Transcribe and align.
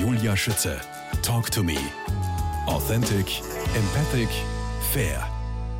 Julia 0.00 0.36
Schütze. 0.36 0.78
Talk 1.22 1.50
to 1.50 1.62
me. 1.62 1.78
Authentic, 2.66 3.40
empathic, 3.74 4.28
fair. 4.92 5.26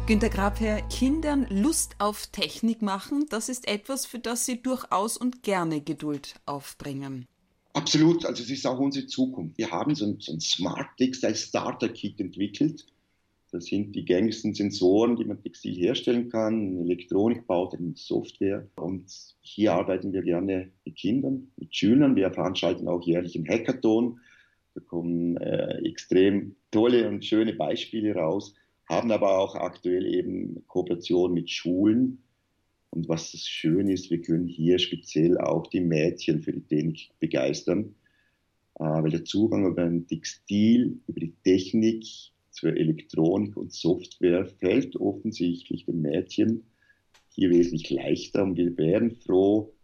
Günter 0.07 0.31
Grabherr, 0.31 0.81
Kindern 0.89 1.47
Lust 1.51 1.97
auf 1.99 2.27
Technik 2.29 2.81
machen, 2.81 3.27
das 3.29 3.51
ist 3.51 3.69
etwas, 3.69 4.07
für 4.07 4.19
das 4.19 4.47
Sie 4.47 4.63
durchaus 4.63 5.19
und 5.19 5.43
gerne 5.43 5.83
Geduld 5.83 6.37
aufbringen. 6.47 7.27
Absolut, 7.75 8.25
also 8.25 8.43
es 8.43 8.49
ist 8.49 8.67
auch 8.67 8.79
unsere 8.79 9.07
Zukunft. 9.07 9.59
Wir 9.59 9.71
haben 9.71 9.95
so 9.95 10.07
ein, 10.07 10.17
so 10.19 10.33
ein 10.33 10.41
Smart 10.41 10.89
Textile 10.97 11.35
Starter 11.35 11.91
Kit 11.91 12.19
entwickelt. 12.19 12.87
Das 13.53 13.67
sind 13.67 13.95
die 13.95 14.05
gängigsten 14.05 14.55
Sensoren, 14.55 15.17
die 15.17 15.25
man 15.25 15.41
textil 15.41 15.75
herstellen 15.75 16.29
kann, 16.29 16.81
Elektronik 16.81 17.47
baut, 17.47 17.77
Software. 17.95 18.69
Und 18.77 19.11
hier 19.41 19.73
arbeiten 19.73 20.13
wir 20.13 20.23
gerne 20.23 20.73
mit 20.85 20.97
Kindern, 20.97 21.53
mit 21.57 21.75
Schülern. 21.75 22.17
Wir 22.17 22.33
veranstalten 22.33 22.89
auch 22.89 23.07
jährlich 23.07 23.37
einen 23.37 23.49
Hackathon. 23.49 24.19
Da 24.75 24.81
kommen 24.81 25.37
äh, 25.37 25.79
extrem 25.89 26.57
tolle 26.71 27.09
und 27.09 27.25
schöne 27.25 27.55
Beispiele 27.55 28.15
raus 28.15 28.55
haben 28.89 29.11
aber 29.11 29.39
auch 29.39 29.55
aktuell 29.57 30.07
eben 30.07 30.65
Kooperation 30.69 31.35
mit 31.35 31.51
Schulen. 31.51 32.23
Und 32.91 33.09
was 33.09 33.33
das 33.33 33.47
schön 33.47 33.89
ist, 33.89 34.11
wir 34.11 34.23
können 34.23 34.47
hier 34.47 34.79
speziell 34.79 35.39
auch 35.39 35.67
die 35.67 35.81
Mädchen 35.81 36.43
für 36.43 36.53
die 36.53 36.63
Technik 36.63 37.11
begeistern, 37.19 37.95
äh, 38.79 38.85
weil 38.85 39.11
der 39.11 39.25
Zugang 39.25 39.67
über 39.67 39.83
ein 39.83 40.07
Textil, 40.07 41.01
über 41.07 41.21
die 41.21 41.35
Technik 41.45 42.05
zur 42.57 42.71
Elektronik 42.71 43.55
und 43.57 43.73
Software 43.73 44.47
fällt 44.47 44.97
offensichtlich 44.97 45.85
den 45.85 46.01
Mädchen 46.01 46.65
hier 47.29 47.51
wesentlich 47.51 47.91
leichter. 47.91 48.45
Und 48.45 48.57
wir 48.57 48.77
wären 48.79 49.11
froh, 49.11 49.75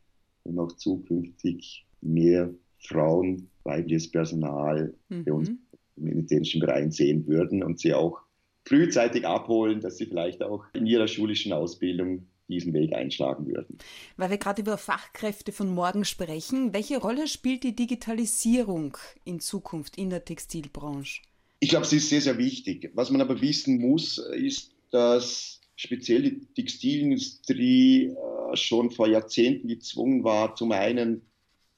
wenn 0.45 0.59
auch 0.59 0.73
zukünftig 0.73 1.87
mehr 2.01 2.53
Frauen, 2.79 3.51
weibliches 3.65 4.11
Personal 4.11 4.95
mhm. 5.11 5.25
bei 5.25 5.33
uns 5.33 5.51
im 5.51 6.05
medizinischen 6.05 6.61
Bereich 6.61 6.93
sehen 6.93 7.27
würden 7.27 7.63
und 7.63 7.79
sie 7.79 7.93
auch 7.93 8.23
frühzeitig 8.65 9.27
abholen, 9.27 9.81
dass 9.83 9.99
sie 9.99 10.07
vielleicht 10.07 10.43
auch 10.43 10.65
in 10.73 10.87
ihrer 10.87 11.09
schulischen 11.09 11.53
Ausbildung 11.53 12.27
diesen 12.49 12.73
Weg 12.73 12.95
einschlagen 12.95 13.47
würden. 13.47 13.79
Weil 14.17 14.31
wir 14.31 14.39
gerade 14.39 14.63
über 14.63 14.79
Fachkräfte 14.79 15.53
von 15.53 15.75
morgen 15.75 16.07
sprechen, 16.07 16.73
welche 16.73 16.99
Rolle 16.99 17.29
spielt 17.29 17.65
die 17.65 17.77
Digitalisierung 17.77 18.97
in 19.25 19.41
Zukunft 19.41 19.99
in 19.99 20.09
der 20.09 20.25
Textilbranche? 20.25 21.21
Ich 21.63 21.69
glaube, 21.69 21.87
sie 21.87 21.99
ist 21.99 22.09
sehr, 22.09 22.21
sehr 22.21 22.39
wichtig. 22.39 22.91
Was 22.95 23.11
man 23.11 23.21
aber 23.21 23.41
wissen 23.41 23.79
muss, 23.79 24.19
ist, 24.19 24.75
dass 24.91 25.61
speziell 25.77 26.23
die 26.23 26.47
Textilindustrie 26.57 28.07
äh, 28.07 28.57
schon 28.57 28.91
vor 28.91 29.07
Jahrzehnten 29.07 29.69
gezwungen 29.69 30.25
war, 30.25 30.57
zum 30.57 30.73
einen 30.73 31.23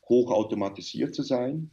hochautomatisiert 0.09 1.15
zu 1.15 1.23
sein, 1.23 1.71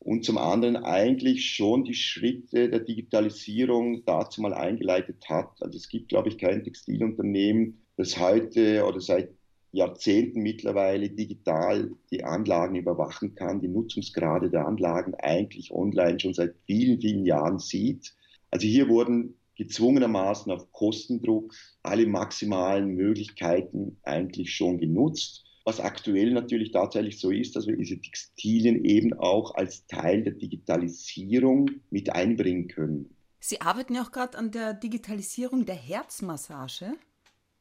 und 0.00 0.24
zum 0.24 0.36
anderen 0.36 0.76
eigentlich 0.76 1.54
schon 1.54 1.84
die 1.84 1.94
Schritte 1.94 2.68
der 2.68 2.80
Digitalisierung 2.80 4.04
dazu 4.04 4.42
mal 4.42 4.54
eingeleitet 4.54 5.28
hat. 5.28 5.50
Also 5.60 5.76
es 5.76 5.88
gibt, 5.88 6.08
glaube 6.08 6.30
ich, 6.30 6.38
kein 6.38 6.64
Textilunternehmen, 6.64 7.84
das 7.96 8.18
heute 8.18 8.84
oder 8.84 9.00
seit 9.00 9.30
Jahrzehnten 9.72 10.40
mittlerweile 10.42 11.10
digital 11.10 11.90
die 12.10 12.24
Anlagen 12.24 12.76
überwachen 12.76 13.34
kann, 13.34 13.60
die 13.60 13.68
Nutzungsgrade 13.68 14.50
der 14.50 14.66
Anlagen 14.66 15.14
eigentlich 15.14 15.70
online 15.72 16.18
schon 16.18 16.34
seit 16.34 16.54
vielen, 16.66 17.00
vielen 17.00 17.26
Jahren 17.26 17.58
sieht. 17.58 18.14
Also 18.50 18.66
hier 18.66 18.88
wurden 18.88 19.34
gezwungenermaßen 19.56 20.50
auf 20.52 20.70
Kostendruck 20.72 21.54
alle 21.82 22.06
maximalen 22.06 22.94
Möglichkeiten 22.94 23.98
eigentlich 24.02 24.54
schon 24.54 24.78
genutzt 24.78 25.44
was 25.68 25.80
aktuell 25.80 26.30
natürlich 26.30 26.70
tatsächlich 26.70 27.20
so 27.20 27.30
ist, 27.30 27.54
dass 27.54 27.66
wir 27.66 27.76
diese 27.76 28.00
Textilien 28.00 28.86
eben 28.86 29.12
auch 29.12 29.54
als 29.54 29.86
Teil 29.86 30.22
der 30.22 30.32
Digitalisierung 30.32 31.70
mit 31.90 32.08
einbringen 32.08 32.68
können. 32.68 33.14
Sie 33.38 33.60
arbeiten 33.60 33.94
ja 33.94 34.02
auch 34.02 34.10
gerade 34.10 34.38
an 34.38 34.50
der 34.50 34.72
Digitalisierung 34.72 35.66
der 35.66 35.74
Herzmassage. 35.74 36.94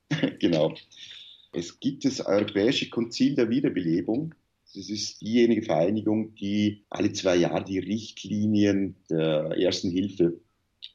genau. 0.39 0.73
Es 1.51 1.79
gibt 1.79 2.05
das 2.05 2.21
Europäische 2.25 2.89
Konzil 2.89 3.35
der 3.35 3.49
Wiederbelebung. 3.49 4.33
Das 4.73 4.89
ist 4.89 5.21
diejenige 5.21 5.63
Vereinigung, 5.63 6.35
die 6.35 6.83
alle 6.89 7.11
zwei 7.13 7.37
Jahre 7.37 7.63
die 7.63 7.79
Richtlinien 7.79 8.95
der 9.09 9.57
ersten 9.57 9.89
Hilfe 9.89 10.39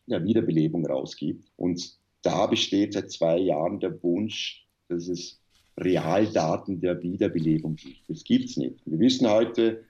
der 0.07 0.25
Wiederbelebung 0.25 0.87
rausgibt. 0.87 1.51
Und 1.57 1.99
da 2.23 2.47
besteht 2.47 2.93
seit 2.93 3.11
zwei 3.11 3.39
Jahren 3.39 3.81
der 3.81 4.03
Wunsch, 4.03 4.67
dass 4.89 5.09
es 5.09 5.41
Realdaten 5.79 6.81
der 6.81 7.03
Wiederbelebung 7.03 7.77
gibt. 7.77 8.09
Das 8.09 8.25
gibt's 8.25 8.57
nicht. 8.57 8.81
Wir 8.85 8.99
wissen 8.99 9.29
heute 9.29 9.85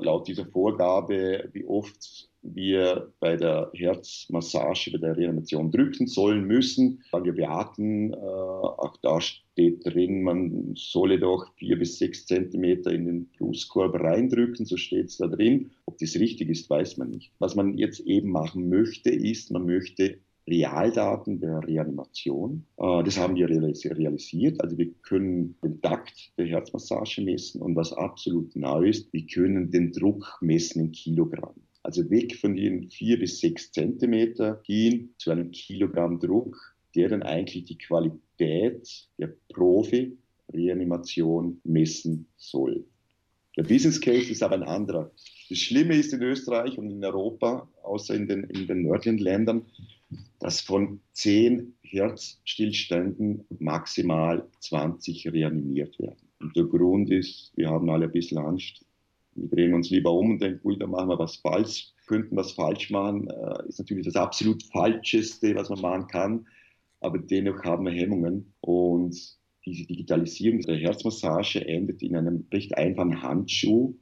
laut 0.00 0.28
dieser 0.28 0.46
Vorgabe, 0.46 1.48
wie 1.52 1.64
oft 1.64 2.28
wir 2.42 3.12
bei 3.20 3.36
der 3.36 3.70
Herzmassage, 3.74 4.90
bei 4.92 4.98
der 4.98 5.16
Reanimation 5.16 5.70
drücken 5.70 6.06
sollen, 6.06 6.44
müssen. 6.44 7.02
Weil 7.10 7.24
wir 7.24 7.34
beaten, 7.34 8.12
äh, 8.12 8.16
auch 8.16 8.96
da 9.02 9.20
steht 9.20 9.84
drin, 9.84 10.22
man 10.22 10.74
solle 10.76 11.18
doch 11.18 11.52
vier 11.56 11.78
bis 11.78 11.98
sechs 11.98 12.26
Zentimeter 12.26 12.92
in 12.92 13.06
den 13.06 13.30
Brustkorb 13.38 13.94
reindrücken, 13.94 14.66
so 14.66 14.76
steht 14.76 15.06
es 15.06 15.18
da 15.18 15.26
drin. 15.26 15.70
Ob 15.86 15.98
das 15.98 16.14
richtig 16.14 16.48
ist, 16.48 16.70
weiß 16.70 16.96
man 16.96 17.10
nicht. 17.10 17.32
Was 17.38 17.54
man 17.54 17.76
jetzt 17.76 18.00
eben 18.00 18.30
machen 18.30 18.68
möchte, 18.68 19.10
ist, 19.10 19.50
man 19.50 19.66
möchte 19.66 20.18
Realdaten 20.48 21.40
der 21.40 21.66
Reanimation. 21.66 22.64
Äh, 22.76 23.02
das 23.04 23.18
haben 23.18 23.34
wir 23.36 23.48
realisiert. 23.48 24.60
Also 24.60 24.76
wir 24.78 24.92
können 25.02 25.56
den 25.62 25.80
Takt 25.80 26.32
der 26.38 26.46
Herzmassage 26.46 27.22
messen 27.22 27.62
und 27.62 27.76
was 27.76 27.92
absolut 27.92 28.56
neu 28.56 28.88
ist, 28.88 29.12
wir 29.12 29.24
können 29.26 29.70
den 29.70 29.92
Druck 29.92 30.38
messen 30.40 30.86
in 30.86 30.92
Kilogramm. 30.92 31.54
Also 31.82 32.10
weg 32.10 32.36
von 32.36 32.56
den 32.56 32.90
vier 32.90 33.18
bis 33.18 33.40
sechs 33.40 33.72
Zentimeter 33.72 34.60
hin 34.64 35.14
zu 35.18 35.30
einem 35.30 35.52
Kilogramm 35.52 36.18
Druck, 36.18 36.56
der 36.94 37.08
dann 37.08 37.22
eigentlich 37.22 37.64
die 37.64 37.78
Qualität 37.78 39.08
der 39.18 39.34
Profi-Reanimation 39.52 41.60
messen 41.64 42.26
soll. 42.36 42.84
Der 43.56 43.62
Business 43.64 44.00
Case 44.00 44.30
ist 44.30 44.42
aber 44.42 44.54
ein 44.54 44.62
anderer. 44.62 45.10
Das 45.48 45.58
Schlimme 45.58 45.96
ist 45.96 46.12
in 46.12 46.22
Österreich 46.22 46.78
und 46.78 46.90
in 46.90 47.04
Europa, 47.04 47.68
außer 47.82 48.14
in 48.14 48.28
den, 48.28 48.44
in 48.44 48.66
den 48.66 48.82
nördlichen 48.82 49.18
Ländern, 49.18 49.66
dass 50.40 50.60
von 50.60 51.00
zehn 51.12 51.74
Herzstillständen 51.82 53.44
maximal 53.58 54.48
20 54.60 55.32
reanimiert 55.32 55.98
werden. 55.98 56.28
Und 56.40 56.56
der 56.56 56.64
Grund 56.64 57.10
ist, 57.10 57.52
wir 57.56 57.68
haben 57.68 57.90
alle 57.90 58.06
ein 58.06 58.12
bisschen 58.12 58.38
Angst. 58.38 58.84
Wir 59.34 59.48
drehen 59.48 59.74
uns 59.74 59.90
lieber 59.90 60.12
um 60.12 60.32
und 60.32 60.42
denken, 60.42 60.66
ui, 60.66 60.78
da 60.78 60.86
machen 60.86 61.08
wir 61.08 61.18
was 61.18 61.36
falsch, 61.36 61.92
könnten 62.06 62.36
was 62.36 62.52
falsch 62.52 62.90
machen. 62.90 63.28
Äh, 63.28 63.68
ist 63.68 63.78
natürlich 63.78 64.06
das 64.06 64.16
absolut 64.16 64.62
Falscheste, 64.64 65.54
was 65.54 65.68
man 65.68 65.80
machen 65.80 66.06
kann. 66.08 66.46
Aber 67.00 67.18
dennoch 67.18 67.62
haben 67.64 67.84
wir 67.84 67.92
Hemmungen. 67.92 68.52
Und 68.60 69.16
diese 69.64 69.86
Digitalisierung 69.86 70.60
der 70.62 70.76
Herzmassage 70.76 71.66
endet 71.66 72.02
in 72.02 72.16
einem 72.16 72.46
recht 72.52 72.76
einfachen 72.76 73.22
Handschuh, 73.22 73.94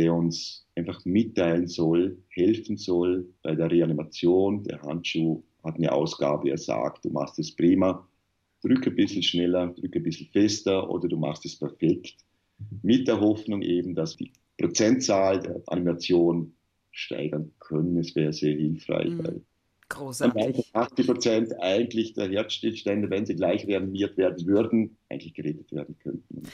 der 0.00 0.14
uns 0.14 0.66
einfach 0.76 1.04
mitteilen 1.04 1.68
soll, 1.68 2.16
helfen 2.30 2.78
soll 2.78 3.28
bei 3.42 3.54
der 3.54 3.70
Reanimation. 3.70 4.64
Der 4.64 4.80
Handschuh 4.80 5.42
hat 5.62 5.76
eine 5.76 5.92
Ausgabe, 5.92 6.48
er 6.48 6.56
sagt, 6.56 7.04
du 7.04 7.10
machst 7.10 7.38
es 7.38 7.54
prima, 7.54 8.08
drück 8.62 8.86
ein 8.86 8.96
bisschen 8.96 9.22
schneller, 9.22 9.74
drück 9.78 9.94
ein 9.94 10.02
bisschen 10.02 10.28
fester 10.28 10.88
oder 10.88 11.06
du 11.06 11.18
machst 11.18 11.44
es 11.44 11.58
perfekt. 11.58 12.16
Mit 12.82 13.08
der 13.08 13.20
Hoffnung 13.20 13.60
eben, 13.60 13.94
dass 13.94 14.16
die 14.16 14.32
Prozentzahl 14.58 15.40
der 15.40 15.62
Animation 15.66 16.54
steigern 16.92 17.52
können. 17.58 17.98
Es 17.98 18.16
wäre 18.16 18.32
sehr 18.32 18.56
hilfreich, 18.56 19.10
mhm. 19.10 19.24
weil 19.24 19.42
Großartig. 19.90 20.70
80 20.72 21.06
Prozent 21.06 21.60
eigentlich 21.60 22.14
der 22.14 22.30
Herzstillstände, 22.30 23.10
wenn 23.10 23.26
sie 23.26 23.34
gleich 23.34 23.66
reanimiert 23.66 24.16
werden 24.16 24.46
würden, 24.46 24.96
eigentlich 25.08 25.34
gerettet 25.34 25.72
werden 25.72 25.96
könnten. 25.98 26.44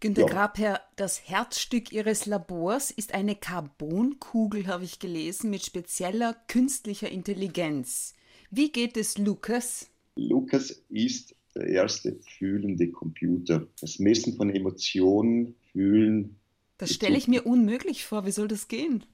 Günter 0.00 0.22
ja. 0.22 0.28
Grabherr, 0.28 0.80
das 0.96 1.28
Herzstück 1.28 1.90
Ihres 1.90 2.26
Labors 2.26 2.90
ist 2.90 3.14
eine 3.14 3.34
Carbonkugel, 3.34 4.66
habe 4.66 4.84
ich 4.84 4.98
gelesen, 4.98 5.50
mit 5.50 5.64
spezieller 5.64 6.36
künstlicher 6.48 7.10
Intelligenz. 7.10 8.14
Wie 8.50 8.70
geht 8.70 8.96
es 8.96 9.16
Lukas? 9.16 9.88
Lukas 10.16 10.82
ist 10.90 11.34
der 11.54 11.66
erste 11.68 12.18
fühlende 12.38 12.90
Computer. 12.90 13.66
Das 13.80 13.98
Messen 13.98 14.36
von 14.36 14.50
Emotionen, 14.50 15.54
Fühlen. 15.72 16.36
Das 16.78 16.92
stelle 16.92 17.16
ich 17.16 17.28
mir 17.28 17.46
unmöglich 17.46 18.04
vor. 18.04 18.26
Wie 18.26 18.30
soll 18.30 18.48
das 18.48 18.68
gehen? 18.68 19.04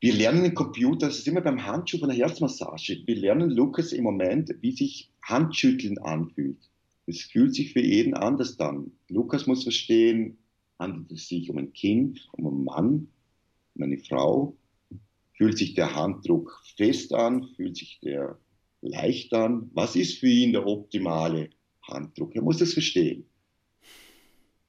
Wir 0.00 0.14
lernen 0.14 0.44
den 0.44 0.54
Computer, 0.54 1.08
das 1.08 1.18
ist 1.18 1.26
immer 1.26 1.40
beim 1.40 1.66
Handschuh 1.66 1.98
von 1.98 2.08
der 2.08 2.16
Herzmassage. 2.16 3.02
Wir 3.04 3.16
lernen 3.16 3.50
Lukas 3.50 3.92
im 3.92 4.04
Moment, 4.04 4.54
wie 4.60 4.70
sich 4.70 5.10
Handschütteln 5.22 5.98
anfühlt. 5.98 6.58
Es 7.08 7.22
fühlt 7.22 7.54
sich 7.54 7.72
für 7.72 7.80
jeden 7.80 8.12
anders 8.12 8.60
an. 8.60 8.92
Lukas 9.08 9.46
muss 9.46 9.62
verstehen, 9.62 10.36
handelt 10.78 11.10
es 11.10 11.26
sich 11.26 11.48
um 11.48 11.56
ein 11.56 11.72
Kind, 11.72 12.28
um 12.32 12.46
einen 12.46 12.64
Mann, 12.64 13.08
um 13.74 13.82
eine 13.82 13.96
Frau? 13.96 14.58
Fühlt 15.32 15.56
sich 15.56 15.72
der 15.72 15.96
Handdruck 15.96 16.62
fest 16.76 17.14
an? 17.14 17.48
Fühlt 17.56 17.78
sich 17.78 17.98
der 18.00 18.38
leicht 18.82 19.32
an? 19.32 19.70
Was 19.72 19.96
ist 19.96 20.18
für 20.18 20.28
ihn 20.28 20.52
der 20.52 20.66
optimale 20.66 21.48
Handdruck? 21.80 22.36
Er 22.36 22.42
muss 22.42 22.58
das 22.58 22.74
verstehen. 22.74 23.24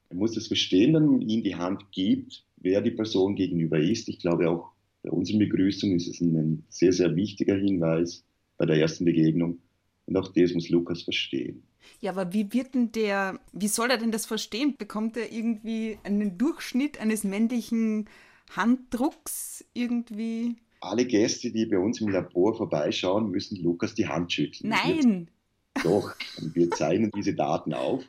Er 0.07 0.15
muss 0.15 0.31
das 0.31 0.47
verstehen, 0.47 0.93
wenn 0.93 1.07
man 1.07 1.21
ihm 1.21 1.43
die 1.43 1.55
Hand 1.55 1.91
gibt, 1.91 2.45
wer 2.55 2.79
die 2.79 2.91
Person 2.91 3.35
gegenüber 3.35 3.81
ist. 3.81 4.07
Ich 4.07 4.19
glaube 4.19 4.49
auch 4.49 4.71
bei 5.03 5.09
unserer 5.09 5.39
Begrüßung 5.39 5.91
ist 5.93 6.07
es 6.07 6.21
ein 6.21 6.63
sehr, 6.69 6.93
sehr 6.93 7.13
wichtiger 7.17 7.57
Hinweis 7.57 8.23
bei 8.57 8.65
der 8.65 8.77
ersten 8.77 9.03
Begegnung. 9.03 9.59
Und 10.05 10.15
auch 10.15 10.31
das 10.31 10.53
muss 10.53 10.69
Lukas 10.69 11.01
verstehen. 11.01 11.63
Ja, 12.01 12.11
aber 12.11 12.33
wie 12.33 12.51
wird 12.53 12.75
denn 12.75 12.91
der, 12.91 13.39
wie 13.51 13.67
soll 13.67 13.91
er 13.91 13.97
denn 13.97 14.11
das 14.11 14.25
verstehen? 14.25 14.75
Bekommt 14.77 15.17
er 15.17 15.31
irgendwie 15.31 15.97
einen 16.03 16.37
Durchschnitt 16.37 16.99
eines 16.99 17.23
männlichen 17.23 18.09
Handdrucks 18.51 19.65
irgendwie? 19.73 20.57
Alle 20.81 21.05
Gäste, 21.05 21.51
die 21.51 21.65
bei 21.65 21.77
uns 21.77 21.99
im 21.99 22.09
Labor 22.09 22.55
vorbeischauen, 22.55 23.31
müssen 23.31 23.61
Lukas 23.61 23.95
die 23.95 24.07
Hand 24.07 24.31
schütteln. 24.31 24.69
Nein! 24.69 25.29
Doch, 25.83 26.13
wir 26.53 26.71
zeichnen 26.71 27.11
diese 27.15 27.33
Daten 27.33 27.73
auf. 27.73 28.03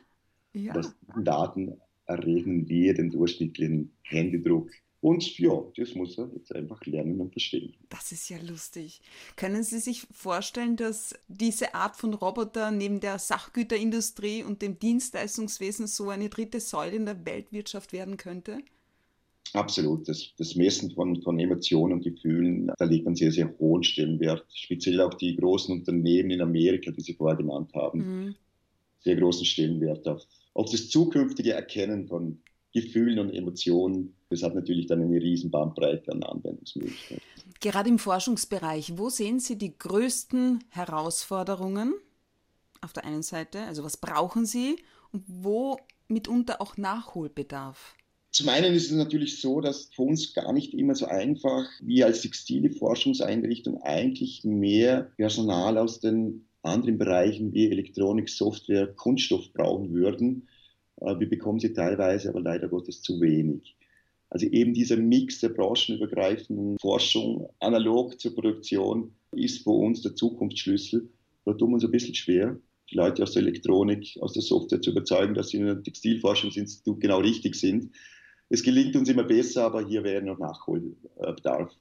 Ja. 0.53 0.73
Aus 0.75 0.93
diesen 1.07 1.23
Daten 1.23 1.77
errechnen 2.05 2.67
wir 2.67 2.93
den 2.93 3.09
durchschnittlichen 3.09 3.93
Händedruck 4.03 4.69
und 5.01 5.39
ja, 5.39 5.63
das 5.75 5.95
muss 5.95 6.17
er 6.19 6.29
jetzt 6.35 6.53
einfach 6.55 6.85
lernen 6.85 7.19
und 7.19 7.31
verstehen. 7.31 7.73
Das 7.89 8.11
ist 8.11 8.29
ja 8.29 8.37
lustig. 8.47 9.01
Können 9.35 9.63
Sie 9.63 9.79
sich 9.79 10.03
vorstellen, 10.11 10.75
dass 10.75 11.15
diese 11.27 11.73
Art 11.73 11.97
von 11.97 12.13
Roboter 12.13 12.69
neben 12.69 12.99
der 12.99 13.17
Sachgüterindustrie 13.17 14.43
und 14.43 14.61
dem 14.61 14.77
Dienstleistungswesen 14.77 15.87
so 15.87 16.09
eine 16.09 16.29
dritte 16.29 16.59
Säule 16.59 16.95
in 16.95 17.05
der 17.07 17.25
Weltwirtschaft 17.25 17.93
werden 17.93 18.17
könnte? 18.17 18.59
Absolut. 19.53 20.07
Das, 20.07 20.33
das 20.37 20.55
Messen 20.55 20.91
von, 20.91 21.19
von 21.23 21.39
Emotionen 21.39 21.93
und 21.93 22.03
Gefühlen, 22.03 22.71
da 22.77 22.85
legt 22.85 23.05
man 23.05 23.15
sehr, 23.15 23.31
sehr 23.31 23.53
hohen 23.57 23.83
Stellenwert. 23.83 24.45
Speziell 24.53 25.01
auch 25.01 25.15
die 25.15 25.35
großen 25.35 25.73
Unternehmen 25.73 26.29
in 26.29 26.41
Amerika, 26.41 26.91
die 26.91 27.01
Sie 27.01 27.15
vorher 27.15 27.37
genannt 27.37 27.71
haben, 27.73 27.99
mhm. 28.25 28.35
sehr 28.99 29.15
großen 29.15 29.45
Stellenwert 29.45 30.07
auf, 30.07 30.21
auf 30.53 30.69
das 30.69 30.89
zukünftige 30.89 31.53
Erkennen 31.53 32.07
von 32.07 32.39
Gefühlen 32.71 33.17
und 33.17 33.31
Emotionen. 33.31 34.13
Das 34.31 34.43
hat 34.43 34.55
natürlich 34.55 34.87
dann 34.87 35.01
eine 35.01 35.21
riesen 35.21 35.51
Bandbreite 35.51 36.11
an 36.13 36.23
Anwendungsmöglichkeiten. 36.23 37.21
Gerade 37.59 37.89
im 37.89 37.99
Forschungsbereich, 37.99 38.97
wo 38.97 39.09
sehen 39.09 39.39
Sie 39.39 39.57
die 39.57 39.77
größten 39.77 40.63
Herausforderungen 40.69 41.93
auf 42.79 42.93
der 42.93 43.05
einen 43.05 43.23
Seite? 43.23 43.59
Also 43.63 43.83
was 43.83 43.97
brauchen 43.97 44.45
Sie 44.45 44.77
und 45.11 45.23
wo 45.27 45.77
mitunter 46.07 46.61
auch 46.61 46.77
Nachholbedarf? 46.77 47.93
Zum 48.31 48.47
einen 48.47 48.73
ist 48.73 48.89
es 48.89 48.95
natürlich 48.95 49.41
so, 49.41 49.59
dass 49.59 49.89
für 49.93 50.03
uns 50.03 50.33
gar 50.33 50.53
nicht 50.53 50.73
immer 50.73 50.95
so 50.95 51.05
einfach, 51.07 51.67
wie 51.81 52.05
als 52.05 52.21
textile 52.21 52.71
Forschungseinrichtung 52.71 53.81
eigentlich 53.81 54.45
mehr 54.45 55.11
Personal 55.17 55.77
aus 55.77 55.99
den 55.99 56.47
anderen 56.63 56.97
Bereichen 56.97 57.53
wie 57.53 57.69
Elektronik, 57.69 58.29
Software, 58.29 58.87
Kunststoff 58.87 59.51
brauchen 59.51 59.93
würden, 59.93 60.47
äh, 61.01 61.19
wir 61.19 61.29
bekommen 61.29 61.59
sie 61.59 61.73
teilweise 61.73 62.29
aber 62.29 62.39
leider 62.39 62.69
Gottes 62.69 63.01
zu 63.01 63.19
wenig. 63.19 63.75
Also 64.31 64.47
eben 64.47 64.73
dieser 64.73 64.95
Mix 64.95 65.41
der 65.41 65.49
branchenübergreifenden 65.49 66.77
Forschung 66.79 67.49
analog 67.59 68.19
zur 68.19 68.33
Produktion 68.33 69.13
ist 69.33 69.63
für 69.63 69.71
uns 69.71 70.01
der 70.01 70.15
Zukunftsschlüssel. 70.15 71.09
Da 71.43 71.53
tun 71.53 71.71
wir 71.71 71.75
uns 71.75 71.83
ein 71.83 71.91
bisschen 71.91 72.15
schwer, 72.15 72.57
die 72.89 72.95
Leute 72.95 73.23
aus 73.23 73.33
der 73.33 73.41
Elektronik, 73.41 74.17
aus 74.21 74.31
der 74.31 74.41
Software 74.41 74.81
zu 74.81 74.91
überzeugen, 74.91 75.33
dass 75.33 75.49
sie 75.49 75.57
in 75.57 75.67
einem 75.67 75.83
Textilforschungsinstitut 75.83 77.01
genau 77.01 77.19
richtig 77.19 77.55
sind. 77.55 77.91
Es 78.47 78.63
gelingt 78.63 78.95
uns 78.95 79.09
immer 79.09 79.25
besser, 79.25 79.65
aber 79.65 79.85
hier 79.85 80.05
wäre 80.05 80.21
noch 80.21 80.39
Nachholbedarf 80.39 81.73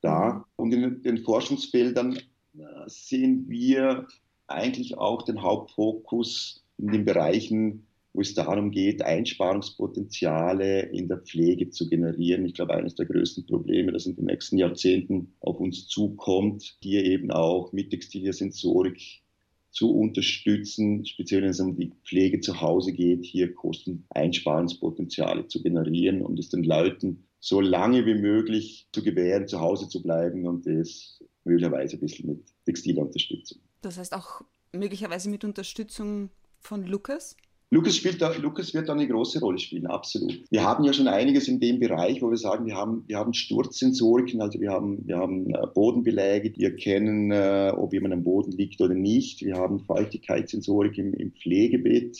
da. 0.00 0.46
Und 0.56 0.72
in 0.72 1.02
den 1.02 1.18
Forschungsfeldern 1.18 2.16
äh, 2.16 2.64
sehen 2.86 3.50
wir 3.50 4.06
eigentlich 4.46 4.96
auch 4.96 5.22
den 5.22 5.42
Hauptfokus 5.42 6.64
in 6.78 6.88
den 6.88 7.04
Bereichen 7.04 7.86
wo 8.14 8.20
es 8.20 8.34
darum 8.34 8.70
geht, 8.70 9.02
Einsparungspotenziale 9.02 10.82
in 10.90 11.08
der 11.08 11.18
Pflege 11.18 11.70
zu 11.70 11.88
generieren. 11.88 12.44
Ich 12.44 12.54
glaube, 12.54 12.74
eines 12.74 12.94
der 12.94 13.06
größten 13.06 13.46
Probleme, 13.46 13.92
das 13.92 14.06
in 14.06 14.16
den 14.16 14.26
nächsten 14.26 14.58
Jahrzehnten 14.58 15.34
auf 15.40 15.58
uns 15.60 15.86
zukommt, 15.88 16.76
hier 16.82 17.04
eben 17.04 17.30
auch 17.30 17.72
mit 17.72 17.90
textiler 17.90 18.32
Sensorik 18.32 19.22
zu 19.70 19.90
unterstützen, 19.90 21.06
speziell 21.06 21.42
wenn 21.42 21.48
es 21.48 21.60
um 21.60 21.74
die 21.74 21.92
Pflege 22.04 22.40
zu 22.40 22.60
Hause 22.60 22.92
geht, 22.92 23.24
hier 23.24 23.54
Kosteneinsparungspotenziale 23.54 25.48
zu 25.48 25.62
generieren 25.62 26.20
und 26.20 26.38
es 26.38 26.50
den 26.50 26.64
Leuten 26.64 27.24
so 27.40 27.60
lange 27.60 28.04
wie 28.04 28.14
möglich 28.14 28.86
zu 28.92 29.02
gewähren, 29.02 29.48
zu 29.48 29.60
Hause 29.60 29.88
zu 29.88 30.02
bleiben 30.02 30.46
und 30.46 30.66
das 30.66 31.24
möglicherweise 31.44 31.96
ein 31.96 32.00
bisschen 32.00 32.28
mit 32.28 32.44
textiler 32.66 33.02
Unterstützung. 33.02 33.58
Das 33.80 33.98
heißt 33.98 34.12
auch 34.12 34.42
möglicherweise 34.72 35.30
mit 35.30 35.42
Unterstützung 35.42 36.30
von 36.60 36.86
Lukas? 36.86 37.36
Lukas, 37.72 37.96
spielt 37.96 38.20
da, 38.20 38.30
Lukas 38.36 38.74
wird 38.74 38.90
da 38.90 38.92
eine 38.92 39.08
große 39.08 39.40
Rolle 39.40 39.58
spielen, 39.58 39.86
absolut. 39.86 40.44
Wir 40.50 40.62
haben 40.62 40.84
ja 40.84 40.92
schon 40.92 41.08
einiges 41.08 41.48
in 41.48 41.58
dem 41.58 41.80
Bereich, 41.80 42.20
wo 42.20 42.28
wir 42.28 42.36
sagen, 42.36 42.66
wir 42.66 42.76
haben, 42.76 43.02
wir 43.06 43.16
haben 43.16 43.32
Sturzsensoriken, 43.32 44.42
also 44.42 44.60
wir 44.60 44.70
haben, 44.70 45.08
wir 45.08 45.16
haben 45.16 45.54
äh, 45.54 45.66
Bodenbeläge, 45.72 46.50
die 46.50 46.64
erkennen, 46.64 47.30
äh, 47.30 47.72
ob 47.74 47.94
jemand 47.94 48.12
am 48.12 48.24
Boden 48.24 48.52
liegt 48.52 48.82
oder 48.82 48.92
nicht. 48.92 49.40
Wir 49.40 49.54
haben 49.54 49.80
Feuchtigkeitssensorik 49.80 50.98
im, 50.98 51.14
im 51.14 51.32
Pflegebett. 51.32 52.18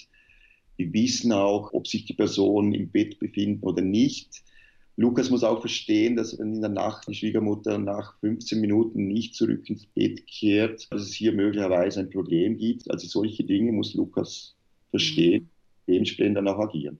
Wir 0.78 0.90
wissen 0.94 1.32
auch, 1.32 1.74
ob 1.74 1.86
sich 1.86 2.06
die 2.06 2.14
Person 2.14 2.72
im 2.72 2.88
Bett 2.88 3.18
befindet 3.18 3.62
oder 3.62 3.82
nicht. 3.82 4.30
Lukas 4.96 5.28
muss 5.28 5.44
auch 5.44 5.60
verstehen, 5.60 6.16
dass 6.16 6.38
wenn 6.38 6.54
in 6.54 6.60
der 6.62 6.70
Nacht 6.70 7.08
die 7.08 7.14
Schwiegermutter 7.14 7.76
nach 7.76 8.18
15 8.20 8.58
Minuten 8.58 9.06
nicht 9.06 9.34
zurück 9.34 9.68
ins 9.68 9.84
Bett 9.84 10.26
kehrt, 10.26 10.90
dass 10.90 11.02
es 11.02 11.12
hier 11.12 11.32
möglicherweise 11.32 12.00
ein 12.00 12.08
Problem 12.08 12.56
gibt. 12.56 12.90
Also 12.90 13.06
solche 13.06 13.44
Dinge 13.44 13.72
muss 13.72 13.92
Lukas 13.92 14.56
verstehen, 14.92 15.50
mhm. 15.86 15.92
dementsprechend 15.92 16.36
dann 16.36 16.46
auch 16.46 16.60
agieren. 16.60 16.98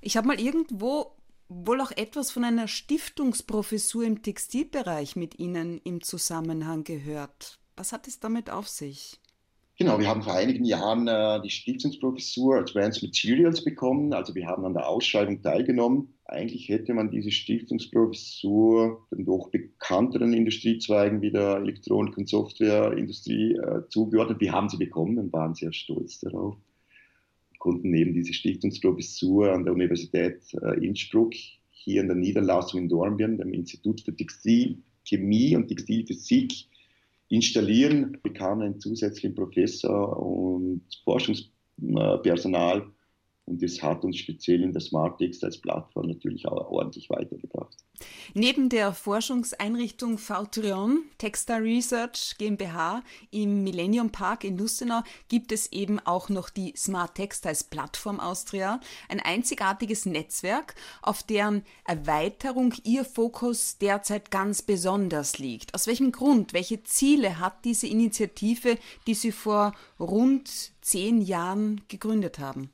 Ich 0.00 0.16
habe 0.16 0.28
mal 0.28 0.38
irgendwo 0.38 1.16
wohl 1.48 1.80
auch 1.80 1.90
etwas 1.90 2.30
von 2.30 2.44
einer 2.44 2.68
Stiftungsprofessur 2.68 4.04
im 4.04 4.22
Textilbereich 4.22 5.16
mit 5.16 5.38
Ihnen 5.38 5.80
im 5.84 6.02
Zusammenhang 6.02 6.84
gehört. 6.84 7.58
Was 7.76 7.92
hat 7.92 8.06
es 8.06 8.20
damit 8.20 8.50
auf 8.50 8.68
sich? 8.68 9.20
Genau, 9.76 9.98
wir 9.98 10.06
haben 10.06 10.22
vor 10.22 10.34
einigen 10.34 10.64
Jahren 10.64 11.08
äh, 11.08 11.42
die 11.42 11.50
Stiftungsprofessur 11.50 12.58
Advanced 12.58 13.02
Materials 13.02 13.64
bekommen. 13.64 14.12
Also 14.12 14.34
wir 14.36 14.46
haben 14.46 14.64
an 14.64 14.74
der 14.74 14.88
Ausschreibung 14.88 15.42
teilgenommen. 15.42 16.14
Eigentlich 16.26 16.68
hätte 16.68 16.94
man 16.94 17.10
diese 17.10 17.32
Stiftungsprofessur 17.32 19.04
den 19.10 19.24
doch 19.24 19.50
bekannteren 19.50 20.32
Industriezweigen 20.32 21.22
wie 21.22 21.32
der 21.32 21.56
Elektronik- 21.56 22.16
und 22.16 22.28
Softwareindustrie 22.28 23.54
äh, 23.54 23.88
zugeordnet. 23.88 24.40
Wir 24.40 24.52
haben 24.52 24.68
sie 24.68 24.76
bekommen 24.76 25.18
und 25.18 25.32
waren 25.32 25.54
sehr 25.54 25.72
stolz 25.72 26.20
darauf 26.20 26.56
konnten 27.64 27.94
eben 27.94 28.12
diese 28.12 28.34
Stiftungsprofessur 28.34 29.50
an 29.50 29.64
der 29.64 29.72
Universität 29.72 30.42
äh, 30.60 30.84
Innsbruck, 30.84 31.32
hier 31.70 32.02
in 32.02 32.08
der 32.08 32.16
Niederlassung 32.16 32.82
in 32.82 32.88
Dornbirn, 32.90 33.38
dem 33.38 33.54
Institut 33.54 34.02
für 34.02 34.14
Textilchemie 34.14 35.56
und 35.56 35.68
Textilphysik, 35.68 36.52
installieren, 37.30 38.18
bekamen 38.22 38.66
einen 38.66 38.80
zusätzlichen 38.80 39.34
Professor 39.34 40.14
und 40.20 40.82
Forschungspersonal 41.04 42.86
und 43.46 43.62
das 43.62 43.82
hat 43.82 44.04
uns 44.04 44.18
speziell 44.18 44.62
in 44.62 44.72
der 44.72 44.82
Smart 44.82 45.18
Textiles 45.18 45.58
Plattform 45.58 46.08
natürlich 46.08 46.46
auch 46.46 46.70
ordentlich 46.70 47.08
weitergebracht. 47.08 47.83
Neben 48.34 48.68
der 48.68 48.92
Forschungseinrichtung 48.92 50.18
Fortrion 50.18 51.04
Textile 51.18 51.62
Research 51.62 52.34
GmbH 52.38 53.02
im 53.30 53.62
Millennium 53.62 54.10
Park 54.10 54.44
in 54.44 54.58
Lustenau 54.58 55.02
gibt 55.28 55.52
es 55.52 55.70
eben 55.70 56.00
auch 56.00 56.28
noch 56.28 56.50
die 56.50 56.74
Smart 56.76 57.14
Textiles 57.14 57.64
Plattform 57.64 58.18
Austria, 58.18 58.80
ein 59.08 59.20
einzigartiges 59.20 60.06
Netzwerk, 60.06 60.74
auf 61.02 61.22
deren 61.22 61.64
Erweiterung 61.84 62.74
Ihr 62.82 63.04
Fokus 63.04 63.78
derzeit 63.78 64.30
ganz 64.30 64.62
besonders 64.62 65.38
liegt. 65.38 65.74
Aus 65.74 65.86
welchem 65.86 66.10
Grund, 66.10 66.52
welche 66.52 66.82
Ziele 66.82 67.38
hat 67.38 67.64
diese 67.64 67.86
Initiative, 67.86 68.78
die 69.06 69.14
Sie 69.14 69.32
vor 69.32 69.72
rund 70.00 70.50
zehn 70.80 71.20
Jahren 71.20 71.82
gegründet 71.88 72.38
haben? 72.40 72.70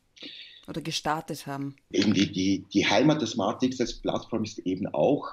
Oder 0.69 0.81
gestartet 0.81 1.47
haben? 1.47 1.77
Eben 1.93 2.15
die, 2.15 2.31
die, 2.31 2.65
die 2.73 2.87
Heimat 2.87 3.21
der 3.21 3.29
Smart 3.29 3.61
Textiles 3.61 4.01
Plattform 4.01 4.45
ist 4.45 4.59
eben 4.61 4.87
auch 4.89 5.27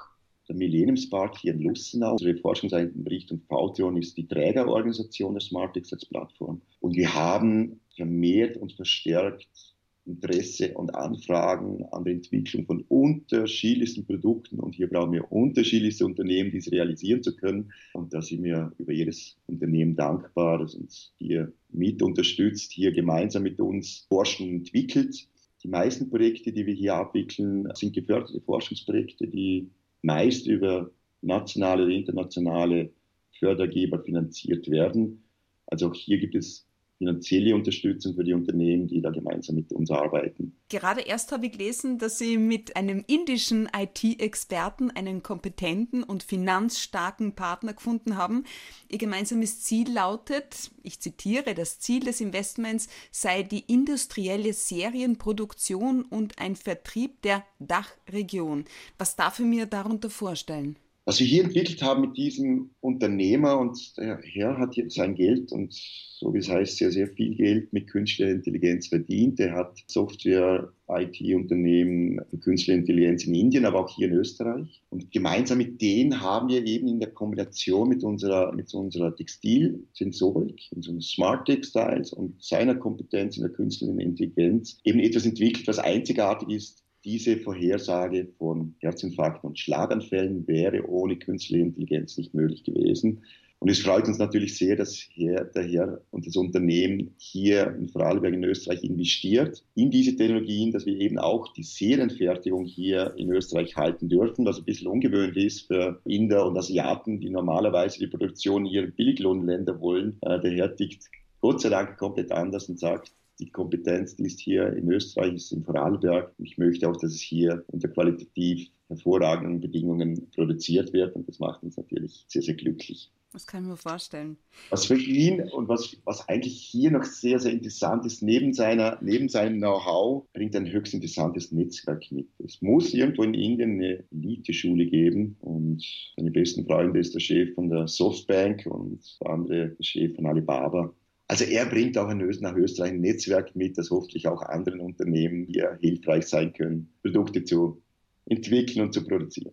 der 0.48 0.56
Millenniumspark 0.56 1.36
hier 1.36 1.52
in 1.52 1.60
Lustenau. 1.60 2.12
Unsere 2.12 2.36
Forschungseinrichtung 2.38 3.42
Paution 3.48 3.96
ist 3.96 4.16
die 4.16 4.26
Trägerorganisation 4.26 5.34
der 5.34 5.42
Smart 5.42 5.74
Textiles 5.74 6.06
Plattform. 6.06 6.62
Und 6.80 6.96
wir 6.96 7.14
haben 7.14 7.80
vermehrt 7.94 8.56
und 8.56 8.72
verstärkt 8.72 9.67
Interesse 10.08 10.74
und 10.74 10.94
Anfragen 10.94 11.84
an 11.92 12.04
der 12.04 12.14
Entwicklung 12.14 12.66
von 12.66 12.84
unterschiedlichsten 12.88 14.06
Produkten. 14.06 14.58
Und 14.58 14.74
hier 14.74 14.88
brauchen 14.88 15.12
wir 15.12 15.30
unterschiedlichste 15.30 16.04
Unternehmen, 16.04 16.50
dies 16.50 16.70
realisieren 16.72 17.22
zu 17.22 17.36
können. 17.36 17.72
Und 17.92 18.12
da 18.14 18.22
sind 18.22 18.42
wir 18.42 18.72
über 18.78 18.92
jedes 18.92 19.36
Unternehmen 19.46 19.96
dankbar, 19.96 20.58
das 20.58 20.74
uns 20.74 21.12
hier 21.18 21.52
mit 21.70 22.02
unterstützt, 22.02 22.72
hier 22.72 22.92
gemeinsam 22.92 23.42
mit 23.42 23.60
uns 23.60 24.06
forscht 24.08 24.40
und 24.40 24.48
entwickelt. 24.48 25.28
Die 25.62 25.68
meisten 25.68 26.08
Projekte, 26.08 26.52
die 26.52 26.66
wir 26.66 26.74
hier 26.74 26.94
abwickeln, 26.94 27.68
sind 27.74 27.94
geförderte 27.94 28.40
Forschungsprojekte, 28.40 29.26
die 29.26 29.70
meist 30.02 30.46
über 30.46 30.90
nationale 31.20 31.84
oder 31.84 31.92
internationale 31.92 32.92
Fördergeber 33.38 34.02
finanziert 34.02 34.70
werden. 34.70 35.24
Also 35.66 35.88
auch 35.88 35.94
hier 35.94 36.18
gibt 36.18 36.34
es 36.34 36.67
finanzielle 36.98 37.54
Unterstützung 37.54 38.14
für 38.14 38.24
die 38.24 38.34
Unternehmen, 38.34 38.88
die 38.88 39.00
da 39.00 39.10
gemeinsam 39.10 39.54
mit 39.54 39.72
uns 39.72 39.90
arbeiten. 39.90 40.56
Gerade 40.68 41.00
erst 41.00 41.30
habe 41.32 41.46
ich 41.46 41.52
gelesen, 41.52 41.98
dass 41.98 42.18
Sie 42.18 42.36
mit 42.36 42.76
einem 42.76 43.04
indischen 43.06 43.68
IT-Experten 43.74 44.90
einen 44.90 45.22
kompetenten 45.22 46.02
und 46.02 46.24
finanzstarken 46.24 47.34
Partner 47.34 47.72
gefunden 47.72 48.16
haben. 48.16 48.44
Ihr 48.88 48.98
gemeinsames 48.98 49.60
Ziel 49.62 49.90
lautet, 49.90 50.70
ich 50.82 51.00
zitiere, 51.00 51.54
das 51.54 51.78
Ziel 51.78 52.00
des 52.00 52.20
Investments 52.20 52.88
sei 53.12 53.44
die 53.44 53.60
industrielle 53.72 54.52
Serienproduktion 54.52 56.02
und 56.02 56.38
ein 56.38 56.56
Vertrieb 56.56 57.22
der 57.22 57.44
Dachregion. 57.60 58.64
Was 58.98 59.14
darf 59.14 59.38
ich 59.38 59.46
mir 59.46 59.66
darunter 59.66 60.10
vorstellen? 60.10 60.76
Was 61.08 61.20
wir 61.20 61.26
hier 61.26 61.42
entwickelt 61.42 61.82
haben 61.82 62.02
mit 62.02 62.18
diesem 62.18 62.68
Unternehmer 62.80 63.58
und 63.58 63.96
der 63.96 64.20
Herr 64.22 64.58
hat 64.58 64.76
jetzt 64.76 64.94
sein 64.94 65.14
Geld 65.14 65.52
und 65.52 65.72
so 65.72 66.34
wie 66.34 66.38
es 66.38 66.50
heißt, 66.50 66.76
sehr, 66.76 66.92
sehr 66.92 67.08
viel 67.08 67.34
Geld 67.34 67.72
mit 67.72 67.88
künstlicher 67.88 68.30
Intelligenz 68.30 68.88
verdient. 68.88 69.40
Er 69.40 69.54
hat 69.54 69.82
Software, 69.86 70.70
IT-Unternehmen 70.86 72.20
künstliche 72.42 72.78
Intelligenz 72.78 73.24
in 73.24 73.34
Indien, 73.34 73.64
aber 73.64 73.80
auch 73.80 73.96
hier 73.96 74.08
in 74.08 74.18
Österreich. 74.18 74.82
Und 74.90 75.10
gemeinsam 75.10 75.56
mit 75.56 75.80
denen 75.80 76.20
haben 76.20 76.48
wir 76.48 76.62
eben 76.66 76.88
in 76.88 77.00
der 77.00 77.12
Kombination 77.12 77.88
mit 77.88 78.04
unserer, 78.04 78.54
mit 78.54 78.74
unserer 78.74 79.16
Textilsensorik, 79.16 80.60
unseren 80.76 81.00
Smart 81.00 81.46
Textiles 81.46 82.12
und 82.12 82.42
seiner 82.44 82.74
Kompetenz 82.74 83.38
in 83.38 83.44
der 83.44 83.52
künstlichen 83.52 83.98
Intelligenz 83.98 84.78
eben 84.84 85.00
etwas 85.00 85.24
entwickelt, 85.24 85.66
was 85.68 85.78
einzigartig 85.78 86.50
ist 86.50 86.84
diese 87.08 87.38
Vorhersage 87.38 88.28
von 88.36 88.74
Herzinfarkten 88.80 89.48
und 89.48 89.58
Schlaganfällen 89.58 90.46
wäre 90.46 90.86
ohne 90.86 91.16
künstliche 91.16 91.62
Intelligenz 91.62 92.18
nicht 92.18 92.34
möglich 92.34 92.64
gewesen. 92.64 93.22
Und 93.60 93.70
es 93.70 93.80
freut 93.80 94.06
uns 94.06 94.18
natürlich 94.18 94.58
sehr, 94.58 94.76
dass 94.76 95.08
Herr, 95.14 95.44
der 95.44 95.62
Herr 95.64 96.00
und 96.10 96.26
das 96.26 96.36
Unternehmen 96.36 97.14
hier 97.16 97.74
in 97.78 97.88
Vorarlberg 97.88 98.34
in 98.34 98.44
Österreich 98.44 98.84
investiert 98.84 99.64
in 99.74 99.90
diese 99.90 100.16
Technologien, 100.16 100.70
dass 100.70 100.84
wir 100.84 101.00
eben 101.00 101.18
auch 101.18 101.50
die 101.54 101.62
Serienfertigung 101.62 102.66
hier 102.66 103.14
in 103.16 103.32
Österreich 103.32 103.74
halten 103.74 104.10
dürfen, 104.10 104.44
was 104.44 104.58
ein 104.58 104.64
bisschen 104.64 104.88
ungewöhnlich 104.88 105.46
ist 105.46 105.66
für 105.66 106.00
Inder 106.04 106.46
und 106.46 106.58
Asiaten, 106.58 107.20
die 107.20 107.30
normalerweise 107.30 107.98
die 108.00 108.06
Produktion 108.06 108.66
ihrer 108.66 108.88
Billiglohnländer 108.88 109.80
wollen. 109.80 110.18
Äh, 110.20 110.40
der 110.40 110.50
Herr 110.52 110.76
tickt 110.76 111.06
Gott 111.40 111.62
sei 111.62 111.70
Dank 111.70 111.96
komplett 111.96 112.30
anders 112.32 112.68
und 112.68 112.78
sagt, 112.78 113.12
die 113.38 113.50
Kompetenz, 113.50 114.16
die 114.16 114.24
ist 114.24 114.40
hier 114.40 114.72
in 114.72 114.90
Österreich, 114.90 115.34
ist 115.34 115.52
in 115.52 115.64
Vorarlberg. 115.64 116.32
Ich 116.38 116.58
möchte 116.58 116.88
auch, 116.88 116.96
dass 116.96 117.12
es 117.12 117.20
hier 117.20 117.64
unter 117.68 117.88
qualitativ 117.88 118.68
hervorragenden 118.88 119.60
Bedingungen 119.60 120.30
produziert 120.34 120.92
wird 120.92 121.14
und 121.14 121.28
das 121.28 121.38
macht 121.38 121.62
uns 121.62 121.76
natürlich 121.76 122.24
sehr, 122.28 122.42
sehr 122.42 122.54
glücklich. 122.54 123.12
Das 123.32 123.46
kann 123.46 123.64
ich 123.64 123.68
mir 123.68 123.76
vorstellen. 123.76 124.38
Was 124.70 124.86
für 124.86 124.96
ihn 124.96 125.42
und 125.50 125.68
was, 125.68 125.98
was 126.04 126.26
eigentlich 126.30 126.56
hier 126.56 126.90
noch 126.90 127.04
sehr, 127.04 127.38
sehr 127.38 127.52
interessant 127.52 128.06
ist, 128.06 128.22
neben, 128.22 128.54
seiner, 128.54 128.98
neben 129.02 129.28
seinem 129.28 129.58
Know-how 129.58 130.24
bringt 130.32 130.56
ein 130.56 130.72
höchst 130.72 130.94
interessantes 130.94 131.52
Netzwerk 131.52 132.10
mit. 132.10 132.28
Es 132.38 132.62
muss 132.62 132.94
irgendwo 132.94 133.24
in 133.24 133.34
Indien 133.34 133.72
eine 133.72 134.04
Elite-Schule 134.10 134.86
geben 134.86 135.36
und 135.40 135.84
seine 136.16 136.30
besten 136.30 136.64
Freunde 136.64 137.00
ist 137.00 137.14
der 137.14 137.20
Chef 137.20 137.54
von 137.54 137.68
der 137.68 137.86
Softbank 137.86 138.64
und 138.64 139.04
der 139.20 139.30
andere 139.30 139.68
der 139.76 139.84
Chef 139.84 140.16
von 140.16 140.24
Alibaba. 140.24 140.94
Also 141.28 141.44
er 141.44 141.66
bringt 141.66 141.98
auch 141.98 142.12
nach 142.12 142.56
Österreich 142.56 142.92
ein 142.92 143.00
Netzwerk 143.00 143.54
mit, 143.54 143.76
das 143.76 143.90
hoffentlich 143.90 144.26
auch 144.26 144.40
anderen 144.40 144.80
Unternehmen 144.80 145.44
hier 145.46 145.78
hilfreich 145.80 146.26
sein 146.26 146.54
können, 146.54 146.90
Produkte 147.02 147.44
zu 147.44 147.82
entwickeln 148.24 148.86
und 148.86 148.94
zu 148.94 149.04
produzieren. 149.04 149.52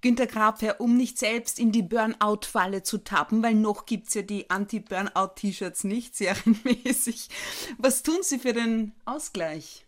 Günter 0.00 0.26
Grabherr, 0.26 0.80
um 0.80 0.96
nicht 0.96 1.18
selbst 1.18 1.58
in 1.58 1.72
die 1.72 1.82
Burnout-Falle 1.82 2.82
zu 2.82 2.98
tappen, 2.98 3.42
weil 3.42 3.54
noch 3.54 3.84
gibt 3.84 4.08
es 4.08 4.14
ja 4.14 4.22
die 4.22 4.48
Anti-Burnout-T-Shirts 4.48 5.84
nicht, 5.84 6.16
serienmäßig. 6.16 7.28
Was 7.76 8.02
tun 8.02 8.18
Sie 8.22 8.38
für 8.38 8.54
den 8.54 8.92
Ausgleich? 9.04 9.84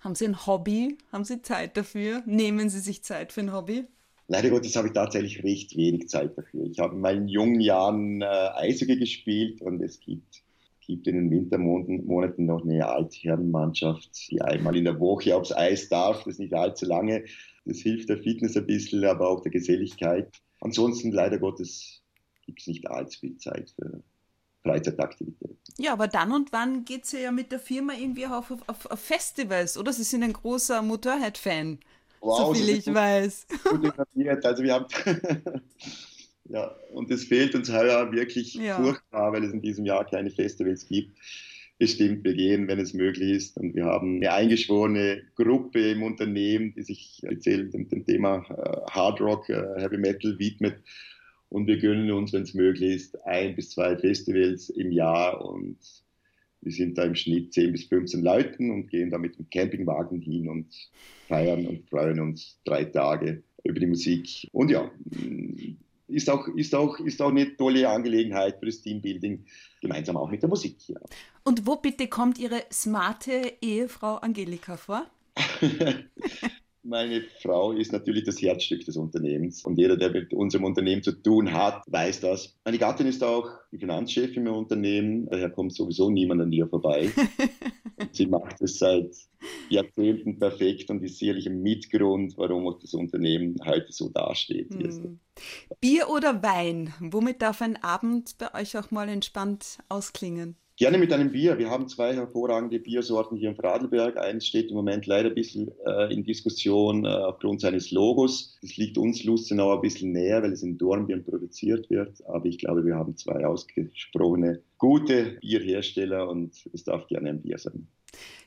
Haben 0.00 0.14
Sie 0.14 0.26
ein 0.26 0.46
Hobby? 0.46 0.96
Haben 1.10 1.24
Sie 1.24 1.42
Zeit 1.42 1.76
dafür? 1.76 2.22
Nehmen 2.26 2.70
Sie 2.70 2.78
sich 2.78 3.02
Zeit 3.02 3.32
für 3.32 3.40
ein 3.40 3.52
Hobby? 3.52 3.86
Leider 4.28 4.50
Gottes 4.50 4.76
habe 4.76 4.86
ich 4.86 4.94
tatsächlich 4.94 5.42
recht 5.42 5.76
wenig 5.76 6.08
Zeit 6.08 6.38
dafür. 6.38 6.64
Ich 6.66 6.78
habe 6.78 6.94
in 6.94 7.00
meinen 7.00 7.26
jungen 7.26 7.60
Jahren 7.60 8.22
äh, 8.22 8.26
Eishockey 8.54 8.96
gespielt 8.96 9.60
und 9.62 9.82
es 9.82 9.98
gibt 9.98 10.44
gibt 10.90 11.06
in 11.06 11.14
den 11.14 11.30
Wintermonaten 11.30 12.46
noch 12.46 12.64
eine 12.64 12.88
Altherrenmannschaft, 12.88 14.10
die 14.28 14.42
einmal 14.42 14.76
in 14.76 14.84
der 14.84 14.98
Woche 14.98 15.36
aufs 15.36 15.52
Eis 15.52 15.88
darf. 15.88 16.24
Das 16.24 16.34
ist 16.34 16.40
nicht 16.40 16.52
allzu 16.52 16.84
lange. 16.84 17.24
Das 17.64 17.78
hilft 17.78 18.08
der 18.08 18.18
Fitness 18.18 18.56
ein 18.56 18.66
bisschen, 18.66 19.04
aber 19.04 19.28
auch 19.28 19.40
der 19.40 19.52
Geselligkeit. 19.52 20.28
Ansonsten, 20.60 21.12
leider 21.12 21.38
Gottes, 21.38 22.02
gibt 22.44 22.60
es 22.60 22.66
nicht 22.66 22.90
allzu 22.90 23.20
viel 23.20 23.36
Zeit 23.36 23.70
für 23.70 24.02
Freizeitaktivitäten. 24.64 25.56
Ja, 25.78 25.92
aber 25.92 26.08
dann 26.08 26.32
und 26.32 26.52
wann 26.52 26.84
geht 26.84 27.04
es 27.04 27.12
ja 27.12 27.30
mit 27.30 27.52
der 27.52 27.60
Firma 27.60 27.92
irgendwie 27.94 28.26
auf, 28.26 28.52
auf, 28.66 28.86
auf 28.90 29.00
Festivals, 29.00 29.78
oder? 29.78 29.92
Sie 29.92 30.02
sind 30.02 30.24
ein 30.24 30.32
großer 30.32 30.82
Motorhead-Fan, 30.82 31.78
wow, 32.20 32.38
so 32.48 32.54
viel 32.54 32.68
ich 32.76 32.92
weiß. 32.92 33.46
Also 34.42 34.62
wir 34.62 34.74
haben 34.74 34.86
Ja, 36.52 36.74
und 36.92 37.10
es 37.12 37.24
fehlt 37.24 37.54
uns 37.54 37.72
heuer 37.72 38.10
wirklich 38.10 38.54
ja. 38.54 38.82
furchtbar, 38.82 39.32
weil 39.32 39.44
es 39.44 39.52
in 39.52 39.62
diesem 39.62 39.86
Jahr 39.86 40.04
keine 40.04 40.30
Festivals 40.30 40.86
gibt. 40.88 41.16
Bestimmt, 41.78 42.24
wir 42.24 42.34
gehen, 42.34 42.66
wenn 42.66 42.80
es 42.80 42.92
möglich 42.92 43.30
ist. 43.30 43.56
Und 43.56 43.74
wir 43.74 43.84
haben 43.84 44.16
eine 44.16 44.32
eingeschworene 44.32 45.22
Gruppe 45.36 45.92
im 45.92 46.02
Unternehmen, 46.02 46.74
die 46.74 46.82
sich 46.82 47.18
speziell 47.18 47.70
dem, 47.70 47.88
dem 47.88 48.04
Thema 48.04 48.44
äh, 48.50 48.90
Hard 48.90 49.20
Rock, 49.20 49.48
äh, 49.48 49.62
Heavy 49.76 49.96
Metal 49.96 50.38
widmet. 50.40 50.82
Und 51.50 51.68
wir 51.68 51.78
gönnen 51.78 52.10
uns, 52.10 52.32
wenn 52.32 52.42
es 52.42 52.54
möglich 52.54 52.96
ist, 52.96 53.24
ein 53.24 53.54
bis 53.54 53.70
zwei 53.70 53.96
Festivals 53.96 54.70
im 54.70 54.90
Jahr. 54.90 55.44
Und 55.44 55.78
wir 56.62 56.72
sind 56.72 56.98
da 56.98 57.04
im 57.04 57.14
Schnitt 57.14 57.54
10 57.54 57.72
bis 57.72 57.84
15 57.84 58.22
Leuten 58.22 58.72
und 58.72 58.88
gehen 58.88 59.10
da 59.10 59.18
mit 59.18 59.38
dem 59.38 59.48
Campingwagen 59.50 60.20
hin 60.20 60.48
und 60.48 60.66
feiern 61.28 61.66
und 61.66 61.88
freuen 61.88 62.18
uns 62.18 62.58
drei 62.64 62.84
Tage 62.84 63.44
über 63.62 63.78
die 63.78 63.86
Musik. 63.86 64.48
Und 64.52 64.70
ja, 64.70 64.90
ist 66.10 66.28
auch, 66.30 66.46
ist, 66.48 66.74
auch, 66.74 66.98
ist 67.00 67.20
auch 67.22 67.30
eine 67.30 67.56
tolle 67.56 67.88
Angelegenheit 67.88 68.58
für 68.58 68.66
das 68.66 68.80
Teambuilding, 68.82 69.44
gemeinsam 69.80 70.16
auch 70.16 70.30
mit 70.30 70.42
der 70.42 70.48
Musik 70.48 70.76
hier. 70.78 71.00
Und 71.44 71.66
wo 71.66 71.76
bitte 71.76 72.08
kommt 72.08 72.38
Ihre 72.38 72.64
smarte 72.72 73.54
Ehefrau 73.60 74.16
Angelika 74.16 74.76
vor? 74.76 75.06
Meine 76.82 77.22
Frau 77.42 77.72
ist 77.72 77.92
natürlich 77.92 78.24
das 78.24 78.40
Herzstück 78.40 78.86
des 78.86 78.96
Unternehmens 78.96 79.64
und 79.64 79.78
jeder, 79.78 79.98
der 79.98 80.10
mit 80.10 80.32
unserem 80.32 80.64
Unternehmen 80.64 81.02
zu 81.02 81.12
tun 81.12 81.52
hat, 81.52 81.82
weiß 81.88 82.20
das. 82.20 82.56
Meine 82.64 82.78
Gattin 82.78 83.06
ist 83.06 83.22
auch 83.22 83.50
die 83.70 83.78
Finanzchefin 83.78 84.46
im 84.46 84.54
Unternehmen, 84.54 85.28
daher 85.28 85.50
kommt 85.50 85.74
sowieso 85.74 86.08
niemand 86.08 86.40
an 86.40 86.52
ihr 86.52 86.66
vorbei. 86.66 87.10
Sie 88.12 88.26
macht 88.26 88.62
es 88.62 88.78
seit 88.78 89.14
Jahrzehnten 89.68 90.38
perfekt 90.38 90.90
und 90.90 91.02
ist 91.02 91.18
sicherlich 91.18 91.46
ein 91.46 91.60
Mitgrund, 91.60 92.34
warum 92.38 92.66
auch 92.66 92.78
das 92.78 92.94
Unternehmen 92.94 93.56
heute 93.66 93.92
so 93.92 94.08
dasteht. 94.08 94.72
Hm. 94.72 95.20
Bier 95.80 96.08
oder 96.08 96.42
Wein? 96.42 96.94
Womit 97.00 97.42
darf 97.42 97.60
ein 97.60 97.76
Abend 97.82 98.38
bei 98.38 98.54
euch 98.58 98.78
auch 98.78 98.90
mal 98.90 99.08
entspannt 99.08 99.78
ausklingen? 99.90 100.56
Gerne 100.80 100.96
mit 100.96 101.12
einem 101.12 101.30
Bier. 101.30 101.58
Wir 101.58 101.68
haben 101.68 101.88
zwei 101.88 102.14
hervorragende 102.14 102.78
Biersorten 102.80 103.36
hier 103.36 103.50
in 103.50 103.54
Fradelberg. 103.54 104.16
Eins 104.16 104.46
steht 104.46 104.70
im 104.70 104.76
Moment 104.76 105.04
leider 105.04 105.28
ein 105.28 105.34
bisschen 105.34 105.70
äh, 105.84 106.10
in 106.10 106.24
Diskussion 106.24 107.04
äh, 107.04 107.08
aufgrund 107.08 107.60
seines 107.60 107.90
Logos. 107.90 108.56
Das 108.62 108.78
liegt 108.78 108.96
uns 108.96 109.22
Lustenau 109.24 109.74
ein 109.74 109.82
bisschen 109.82 110.12
näher, 110.12 110.42
weil 110.42 110.54
es 110.54 110.62
in 110.62 110.78
Dornbirn 110.78 111.22
produziert 111.22 111.90
wird. 111.90 112.26
Aber 112.26 112.46
ich 112.46 112.56
glaube, 112.56 112.82
wir 112.86 112.94
haben 112.94 113.14
zwei 113.14 113.44
ausgesprochene 113.44 114.62
gute 114.78 115.36
Bierhersteller 115.42 116.26
und 116.30 116.54
es 116.72 116.82
darf 116.82 117.06
gerne 117.08 117.28
ein 117.28 117.42
Bier 117.42 117.58
sein. 117.58 117.86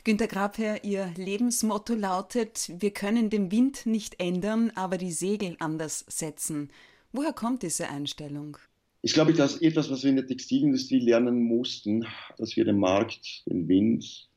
Günter 0.04 0.26
Grabherr, 0.26 0.84
Ihr 0.84 1.12
Lebensmotto 1.16 1.94
lautet, 1.94 2.72
wir 2.80 2.90
können 2.90 3.30
den 3.30 3.52
Wind 3.52 3.86
nicht 3.86 4.20
ändern, 4.20 4.72
aber 4.74 4.98
die 4.98 5.12
Segel 5.12 5.56
anders 5.60 6.04
setzen. 6.08 6.70
Woher 7.12 7.34
kommt 7.34 7.62
diese 7.62 7.90
Einstellung? 7.90 8.58
Ich 9.06 9.14
glaube, 9.14 9.34
das 9.34 9.56
ist 9.56 9.62
etwas, 9.62 9.92
was 9.92 10.04
wir 10.04 10.12
in 10.12 10.16
der 10.16 10.28
Textilindustrie 10.28 11.02
lernen 11.02 11.44
mussten, 11.44 12.06
dass 12.38 12.56
wir 12.56 12.64
den 12.64 12.80
Markt, 12.80 13.46
den 13.46 13.68
Wind 13.68 14.30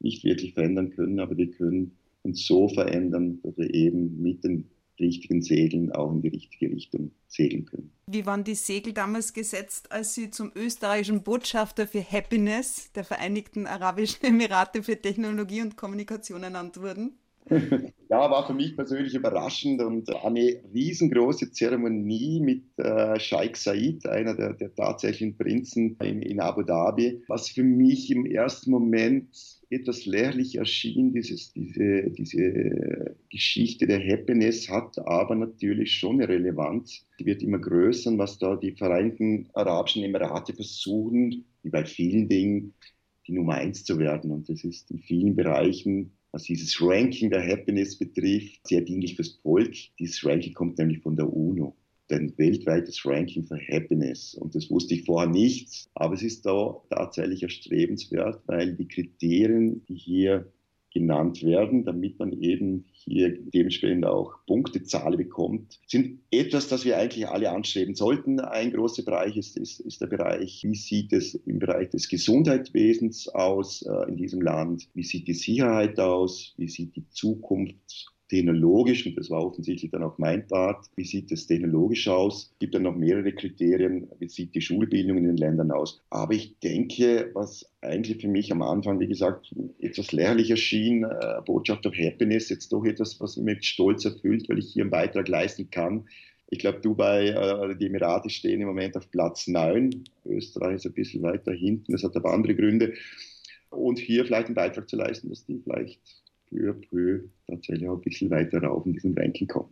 nicht 0.00 0.24
wirklich 0.24 0.54
verändern 0.54 0.90
können, 0.90 1.20
aber 1.20 1.36
wir 1.36 1.52
können 1.52 1.96
uns 2.24 2.44
so 2.44 2.68
verändern, 2.68 3.40
dass 3.44 3.56
wir 3.56 3.72
eben 3.72 4.20
mit 4.20 4.42
den 4.42 4.68
richtigen 4.98 5.40
Segeln 5.40 5.92
auch 5.92 6.10
in 6.10 6.22
die 6.22 6.28
richtige 6.28 6.74
Richtung 6.74 7.12
segeln 7.28 7.64
können. 7.66 7.92
Wie 8.08 8.26
waren 8.26 8.42
die 8.42 8.56
Segel 8.56 8.92
damals 8.92 9.32
gesetzt, 9.32 9.92
als 9.92 10.14
Sie 10.14 10.30
zum 10.30 10.50
österreichischen 10.56 11.22
Botschafter 11.22 11.86
für 11.86 12.02
Happiness 12.02 12.90
der 12.94 13.04
Vereinigten 13.04 13.68
Arabischen 13.68 14.24
Emirate 14.24 14.82
für 14.82 15.00
Technologie 15.00 15.62
und 15.62 15.76
Kommunikation 15.76 16.42
ernannt 16.42 16.80
wurden? 16.80 17.12
Ja, 18.08 18.30
war 18.30 18.46
für 18.46 18.54
mich 18.54 18.76
persönlich 18.76 19.14
überraschend 19.14 19.82
und 19.82 20.14
eine 20.24 20.60
riesengroße 20.72 21.50
Zeremonie 21.52 22.40
mit 22.40 22.64
äh, 22.78 23.18
Sheikh 23.18 23.56
Said, 23.56 24.06
einer 24.06 24.34
der, 24.34 24.54
der 24.54 24.74
tatsächlichen 24.74 25.36
Prinzen 25.36 25.96
in, 26.02 26.22
in, 26.22 26.40
Abu 26.40 26.62
Dhabi, 26.62 27.22
was 27.28 27.48
für 27.48 27.62
mich 27.62 28.10
im 28.10 28.26
ersten 28.26 28.70
Moment 28.70 29.28
etwas 29.70 30.06
lehrlich 30.06 30.56
erschien, 30.56 31.12
dieses, 31.12 31.52
diese, 31.52 32.10
diese 32.10 33.16
Geschichte 33.30 33.86
der 33.86 34.00
Happiness 34.00 34.68
hat 34.68 34.98
aber 34.98 35.34
natürlich 35.34 35.92
schon 35.92 36.16
eine 36.16 36.28
Relevanz. 36.28 37.06
Die 37.20 37.26
wird 37.26 37.42
immer 37.42 37.58
größer, 37.58 38.16
was 38.16 38.38
da 38.38 38.56
die 38.56 38.72
Vereinigten 38.72 39.48
Arabischen 39.52 40.04
Emirate 40.04 40.54
versuchen, 40.54 41.44
wie 41.62 41.70
bei 41.70 41.84
vielen 41.84 42.28
Dingen, 42.28 42.74
die 43.26 43.32
Nummer 43.32 43.54
eins 43.54 43.84
zu 43.84 43.98
werden. 43.98 44.30
Und 44.30 44.48
das 44.48 44.64
ist 44.64 44.90
in 44.90 45.00
vielen 45.00 45.36
Bereichen, 45.36 46.17
was 46.32 46.44
dieses 46.44 46.80
Ranking 46.80 47.30
der 47.30 47.46
Happiness 47.46 47.96
betrifft, 47.96 48.66
sehr 48.66 48.82
dienlich 48.82 49.16
fürs 49.16 49.38
Volk. 49.42 49.74
Dieses 49.98 50.24
Ranking 50.24 50.54
kommt 50.54 50.78
nämlich 50.78 51.00
von 51.00 51.16
der 51.16 51.32
UNO 51.32 51.74
ein 52.10 52.32
weltweites 52.36 53.04
Ranking 53.04 53.44
für 53.44 53.58
Happiness. 53.68 54.34
Und 54.34 54.54
das 54.54 54.70
wusste 54.70 54.94
ich 54.94 55.04
vorher 55.04 55.28
nicht, 55.28 55.88
aber 55.94 56.14
es 56.14 56.22
ist 56.22 56.46
da 56.46 56.80
tatsächlich 56.90 57.42
erstrebenswert, 57.42 58.42
weil 58.46 58.74
die 58.74 58.88
Kriterien, 58.88 59.84
die 59.86 59.94
hier 59.96 60.50
genannt 60.92 61.42
werden, 61.42 61.84
damit 61.84 62.18
man 62.18 62.32
eben 62.32 62.86
hier 62.92 63.38
dementsprechend 63.38 64.06
auch 64.06 64.34
Punktezahlen 64.46 65.16
bekommt, 65.16 65.78
sind 65.86 66.20
etwas, 66.30 66.68
das 66.68 66.84
wir 66.84 66.98
eigentlich 66.98 67.28
alle 67.28 67.50
anstreben 67.50 67.94
sollten. 67.94 68.40
Ein 68.40 68.72
großer 68.72 69.02
Bereich 69.02 69.36
ist, 69.36 69.56
ist, 69.56 69.80
ist 69.80 70.00
der 70.00 70.06
Bereich, 70.06 70.64
wie 70.64 70.74
sieht 70.74 71.12
es 71.12 71.34
im 71.34 71.58
Bereich 71.58 71.90
des 71.90 72.08
Gesundheitswesens 72.08 73.28
aus 73.28 73.82
äh, 73.82 74.08
in 74.08 74.16
diesem 74.16 74.40
Land, 74.40 74.88
wie 74.94 75.04
sieht 75.04 75.28
die 75.28 75.34
Sicherheit 75.34 75.98
aus, 76.00 76.54
wie 76.56 76.68
sieht 76.68 76.96
die 76.96 77.08
Zukunft 77.08 78.12
technologisch, 78.28 79.06
und 79.06 79.16
das 79.16 79.30
war 79.30 79.44
offensichtlich 79.44 79.90
dann 79.90 80.02
auch 80.02 80.18
mein 80.18 80.46
Part, 80.46 80.86
wie 80.96 81.04
sieht 81.04 81.32
es 81.32 81.46
technologisch 81.46 82.08
aus? 82.08 82.50
Es 82.52 82.58
gibt 82.58 82.74
dann 82.74 82.82
noch 82.82 82.96
mehrere 82.96 83.32
Kriterien, 83.32 84.08
wie 84.18 84.28
sieht 84.28 84.54
die 84.54 84.60
Schulbildung 84.60 85.18
in 85.18 85.24
den 85.24 85.36
Ländern 85.36 85.70
aus? 85.70 86.00
Aber 86.10 86.34
ich 86.34 86.58
denke, 86.60 87.30
was 87.34 87.70
eigentlich 87.80 88.20
für 88.20 88.28
mich 88.28 88.52
am 88.52 88.62
Anfang, 88.62 89.00
wie 89.00 89.06
gesagt, 89.06 89.54
etwas 89.80 90.12
lächerlich 90.12 90.50
erschien, 90.50 91.04
äh, 91.04 91.40
Botschaft 91.44 91.86
of 91.86 91.94
Happiness, 91.96 92.48
jetzt 92.48 92.72
doch 92.72 92.84
etwas, 92.84 93.20
was 93.20 93.36
mich 93.36 93.56
mit 93.56 93.64
Stolz 93.64 94.04
erfüllt, 94.04 94.48
weil 94.48 94.58
ich 94.58 94.72
hier 94.72 94.82
einen 94.82 94.90
Beitrag 94.90 95.28
leisten 95.28 95.70
kann. 95.70 96.06
Ich 96.50 96.58
glaube, 96.58 96.80
Dubai, 96.80 97.28
äh, 97.28 97.76
die 97.76 97.86
Emirate 97.86 98.30
stehen 98.30 98.60
im 98.60 98.68
Moment 98.68 98.96
auf 98.96 99.10
Platz 99.10 99.46
9. 99.46 100.04
Österreich 100.26 100.76
ist 100.76 100.86
ein 100.86 100.92
bisschen 100.92 101.22
weiter 101.22 101.52
hinten, 101.52 101.92
das 101.92 102.04
hat 102.04 102.16
aber 102.16 102.32
andere 102.32 102.54
Gründe. 102.54 102.94
Und 103.70 103.98
hier 103.98 104.24
vielleicht 104.24 104.46
einen 104.46 104.54
Beitrag 104.54 104.88
zu 104.88 104.96
leisten, 104.96 105.28
dass 105.28 105.44
die 105.44 105.60
vielleicht 105.62 106.00
peu 106.50 106.70
à 106.70 106.74
peu 106.74 107.28
tatsächlich 107.46 107.88
auch 107.88 107.96
ein 107.96 108.02
bisschen 108.02 108.30
weiter 108.30 108.62
rauf 108.62 108.86
in 108.86 108.92
diesem 108.92 109.14
Ranking 109.14 109.48
kommen. 109.48 109.70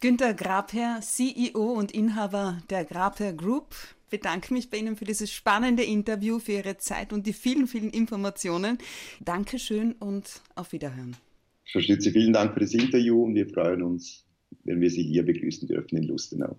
Günter 0.00 0.32
Grabherr, 0.32 1.00
CEO 1.02 1.72
und 1.72 1.92
Inhaber 1.92 2.62
der 2.70 2.84
Grabherr 2.84 3.34
Group, 3.34 3.74
bedanke 4.08 4.52
mich 4.52 4.70
bei 4.70 4.78
Ihnen 4.78 4.96
für 4.96 5.04
dieses 5.04 5.32
spannende 5.32 5.82
Interview, 5.82 6.38
für 6.38 6.52
Ihre 6.52 6.78
Zeit 6.78 7.12
und 7.12 7.26
die 7.26 7.32
vielen, 7.32 7.66
vielen 7.66 7.90
Informationen. 7.90 8.78
Dankeschön 9.20 9.92
und 9.92 10.42
auf 10.54 10.72
Wiederhören. 10.72 11.16
Frau 11.72 11.80
Schnitze, 11.80 12.10
vielen 12.10 12.32
Dank 12.32 12.54
für 12.54 12.60
das 12.60 12.74
Interview 12.74 13.22
und 13.22 13.34
wir 13.34 13.48
freuen 13.48 13.82
uns, 13.82 14.26
wenn 14.64 14.80
wir 14.80 14.90
Sie 14.90 15.02
hier 15.02 15.24
begrüßen 15.24 15.68
dürfen 15.68 15.98
in 15.98 16.04
Lustenau. 16.04 16.56